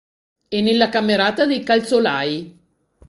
[0.49, 2.57] E nella camerata dei calzolai.